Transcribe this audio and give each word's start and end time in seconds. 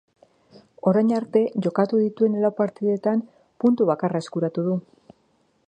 Orain 0.91 1.11
arte 1.17 1.43
jokatu 1.65 1.99
dituen 2.05 2.37
lau 2.45 2.51
partidetan 2.61 3.21
puntu 3.65 3.91
bakarra 3.91 4.23
eskuratu 4.25 4.65
du. 4.71 4.75